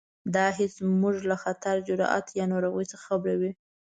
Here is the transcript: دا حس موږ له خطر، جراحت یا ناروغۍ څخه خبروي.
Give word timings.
دا 0.35 0.45
حس 0.57 0.75
موږ 1.01 1.15
له 1.29 1.35
خطر، 1.43 1.75
جراحت 1.87 2.25
یا 2.39 2.45
ناروغۍ 2.53 2.85
څخه 2.91 3.05
خبروي. 3.09 3.51